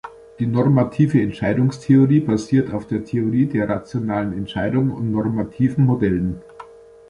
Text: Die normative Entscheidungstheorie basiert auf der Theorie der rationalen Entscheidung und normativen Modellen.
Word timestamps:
Die 0.39 0.47
normative 0.47 1.21
Entscheidungstheorie 1.21 2.21
basiert 2.21 2.73
auf 2.73 2.87
der 2.87 3.03
Theorie 3.05 3.45
der 3.45 3.69
rationalen 3.69 4.33
Entscheidung 4.33 4.89
und 4.89 5.11
normativen 5.11 5.85
Modellen. 5.85 6.41